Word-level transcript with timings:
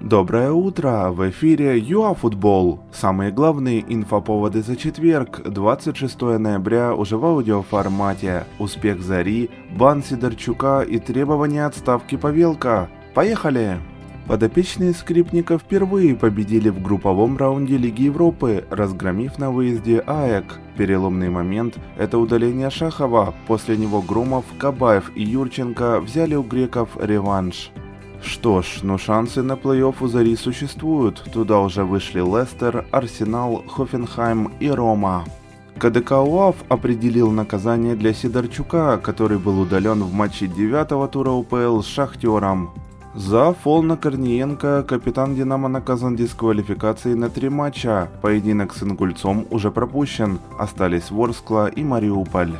Доброе 0.00 0.50
утро! 0.50 1.10
В 1.10 1.28
эфире 1.28 1.78
ЮАФутбол. 1.78 2.80
Самые 2.90 3.30
главные 3.32 3.84
инфоповоды 3.86 4.62
за 4.62 4.74
четверг, 4.74 5.42
26 5.44 6.22
ноября, 6.38 6.94
уже 6.94 7.18
в 7.18 7.26
аудиоформате. 7.26 8.44
Успех 8.58 9.02
Зари, 9.02 9.50
бан 9.76 10.02
Сидорчука 10.02 10.80
и 10.80 10.98
требования 10.98 11.66
отставки 11.66 12.16
Павелка. 12.16 12.88
Поехали! 13.12 13.78
Подопечные 14.26 14.94
скрипников 14.94 15.62
впервые 15.62 16.16
победили 16.16 16.70
в 16.70 16.80
групповом 16.80 17.36
раунде 17.36 17.76
Лиги 17.76 18.04
Европы, 18.04 18.64
разгромив 18.70 19.38
на 19.38 19.50
выезде 19.50 19.98
АЭК. 20.06 20.60
Переломный 20.78 21.28
момент– 21.28 21.76
это 21.98 22.16
удаление 22.16 22.70
Шахова, 22.70 23.34
после 23.46 23.76
него 23.76 24.00
Громов, 24.00 24.46
Кабаев 24.56 25.12
и 25.14 25.22
Юрченко 25.22 26.00
взяли 26.00 26.36
у 26.36 26.42
греков 26.42 26.96
реванш. 26.98 27.70
Что 28.22 28.62
ж, 28.62 28.80
но 28.82 28.98
шансы 28.98 29.42
на 29.42 29.52
плей-офф 29.52 29.96
у 30.00 30.06
Зари 30.08 30.36
существуют. 30.36 31.22
Туда 31.32 31.60
уже 31.60 31.84
вышли 31.84 32.20
Лестер, 32.20 32.84
Арсенал, 32.90 33.64
Хофенхайм 33.66 34.52
и 34.60 34.70
Рома. 34.70 35.24
КДК 35.78 36.12
УАФ 36.12 36.56
определил 36.68 37.30
наказание 37.30 37.96
для 37.96 38.12
Сидорчука, 38.12 38.98
который 38.98 39.38
был 39.38 39.60
удален 39.60 40.02
в 40.02 40.12
матче 40.12 40.46
девятого 40.46 41.08
тура 41.08 41.30
УПЛ 41.30 41.80
с 41.80 41.86
Шахтером. 41.86 42.70
За 43.14 43.52
фол 43.54 43.82
на 43.82 43.96
Корниенко 43.96 44.84
капитан 44.84 45.34
«Динамо» 45.34 45.68
наказан 45.68 46.14
дисквалификацией 46.14 47.16
на 47.16 47.28
три 47.28 47.48
матча. 47.48 48.08
Поединок 48.22 48.72
с 48.72 48.84
Ингульцом 48.84 49.46
уже 49.50 49.72
пропущен. 49.72 50.38
Остались 50.58 51.10
Ворскла 51.10 51.66
и 51.66 51.82
Мариуполь. 51.82 52.52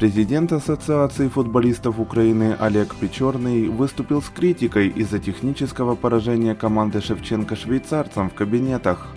Президент 0.00 0.50
Ассоциации 0.50 1.28
футболистов 1.28 2.00
Украины 2.00 2.56
Олег 2.58 2.94
Печорный 2.94 3.68
выступил 3.68 4.22
с 4.22 4.30
критикой 4.30 4.88
из-за 4.88 5.18
технического 5.18 5.94
поражения 5.94 6.54
команды 6.54 7.02
Шевченко 7.02 7.54
швейцарцам 7.54 8.30
в 8.30 8.32
кабинетах. 8.32 9.08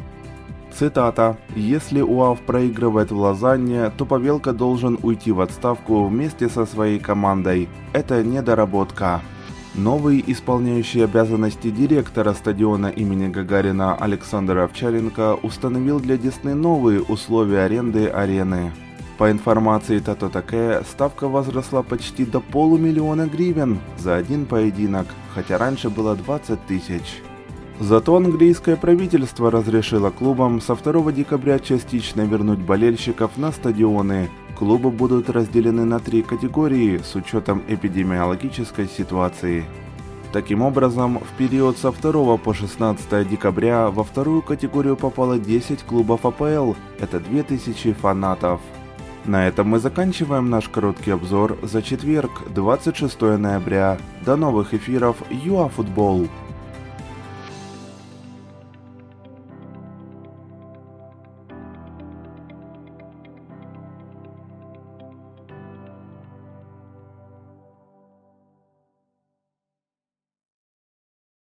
Цитата. 0.77 1.37
«Если 1.55 2.01
УАВ 2.01 2.41
проигрывает 2.41 3.11
в 3.11 3.17
Лозанне, 3.17 3.91
то 3.91 4.05
Павелка 4.05 4.51
должен 4.51 4.99
уйти 5.01 5.31
в 5.31 5.39
отставку 5.39 6.03
вместе 6.03 6.49
со 6.49 6.65
своей 6.65 6.99
командой. 6.99 7.69
Это 7.93 8.21
недоработка». 8.21 9.21
Новый 9.75 10.21
исполняющий 10.27 10.99
обязанности 10.99 11.71
директора 11.71 12.33
стадиона 12.33 12.87
имени 12.87 13.29
Гагарина 13.29 13.95
Александр 13.95 14.57
Овчаренко 14.57 15.35
установил 15.43 16.01
для 16.01 16.17
Десны 16.17 16.53
новые 16.55 17.01
условия 17.01 17.61
аренды 17.61 18.07
арены. 18.07 18.73
По 19.17 19.29
информации 19.29 19.99
Тато 19.99 20.29
Таке, 20.29 20.81
ставка 20.89 21.27
возросла 21.27 21.83
почти 21.83 22.25
до 22.25 22.41
полумиллиона 22.41 23.27
гривен 23.27 23.79
за 23.97 24.15
один 24.15 24.45
поединок, 24.45 25.05
хотя 25.35 25.57
раньше 25.57 25.89
было 25.89 26.15
20 26.15 26.65
тысяч. 26.65 27.21
Зато 27.79 28.15
английское 28.15 28.75
правительство 28.75 29.51
разрешило 29.51 30.09
клубам 30.09 30.61
со 30.61 30.75
2 30.75 31.11
декабря 31.11 31.59
частично 31.59 32.21
вернуть 32.21 32.59
болельщиков 32.59 33.37
на 33.37 33.51
стадионы. 33.51 34.29
Клубы 34.57 34.89
будут 34.89 35.29
разделены 35.29 35.85
на 35.85 35.99
три 35.99 36.21
категории 36.21 36.99
с 37.03 37.15
учетом 37.15 37.61
эпидемиологической 37.67 38.87
ситуации. 38.87 39.65
Таким 40.31 40.63
образом, 40.63 41.19
в 41.19 41.37
период 41.37 41.77
со 41.77 41.91
2 41.91 42.37
по 42.37 42.53
16 42.53 43.27
декабря 43.29 43.89
во 43.89 44.03
вторую 44.03 44.41
категорию 44.41 44.95
попало 44.95 45.37
10 45.37 45.83
клубов 45.83 46.25
АПЛ, 46.25 46.73
это 46.99 47.19
2000 47.19 47.93
фанатов. 47.93 48.59
На 49.25 49.47
этом 49.47 49.67
мы 49.67 49.79
заканчиваем 49.79 50.49
наш 50.49 50.67
короткий 50.67 51.11
обзор 51.11 51.57
за 51.63 51.81
четверг, 51.81 52.31
26 52.53 53.21
ноября. 53.21 53.97
До 54.25 54.35
новых 54.35 54.73
эфиров 54.73 55.17
ЮАФутбол! 55.29 55.69
Футбол! 56.25 56.42